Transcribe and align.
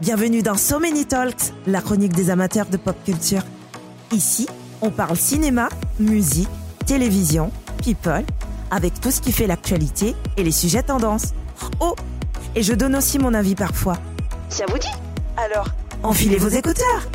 Bienvenue 0.00 0.42
dans 0.42 0.54
So 0.54 0.78
Many 0.78 1.06
Talks, 1.06 1.52
la 1.66 1.80
chronique 1.80 2.12
des 2.12 2.30
amateurs 2.30 2.66
de 2.66 2.76
pop 2.76 2.94
culture. 3.04 3.42
Ici, 4.12 4.48
on 4.80 4.90
parle 4.90 5.16
cinéma, 5.16 5.68
musique, 5.98 6.48
télévision, 6.86 7.50
people, 7.82 8.24
avec 8.70 9.00
tout 9.00 9.10
ce 9.10 9.20
qui 9.20 9.32
fait 9.32 9.48
l'actualité 9.48 10.14
et 10.36 10.44
les 10.44 10.52
sujets 10.52 10.84
tendances. 10.84 11.34
Oh, 11.80 11.96
et 12.54 12.62
je 12.62 12.74
donne 12.74 12.94
aussi 12.94 13.18
mon 13.18 13.34
avis 13.34 13.56
parfois. 13.56 13.98
Ça 14.48 14.66
vous 14.68 14.78
dit? 14.78 14.86
Alors, 15.36 15.70
enfilez 16.04 16.36
vos 16.36 16.48
écouteurs 16.48 17.08